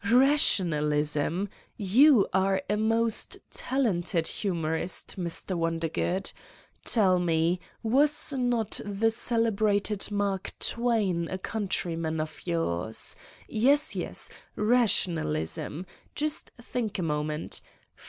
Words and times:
"Rationalism! 0.11 1.47
You 1.77 2.27
are 2.33 2.63
a 2.67 2.75
most 2.75 3.37
talented 3.51 4.27
hu 4.27 4.53
morist, 4.55 5.15
Mr. 5.15 5.55
Wondergood! 5.55 6.33
Tell 6.83 7.19
me, 7.19 7.59
was 7.83 8.33
not 8.33 8.81
the 8.83 9.11
celebrated 9.11 10.09
Mark 10.09 10.53
Twain 10.59 11.27
a 11.29 11.37
countryman 11.37 12.19
of 12.19 12.41
yours? 12.47 13.15
Yes, 13.47 13.95
yes! 13.95 14.31
Rationalism! 14.55 15.85
Just 16.15 16.49
think 16.59 16.97
a 16.97 17.03
moment. 17.03 17.61